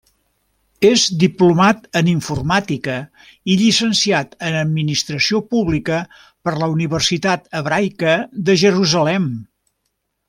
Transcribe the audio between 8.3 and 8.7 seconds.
de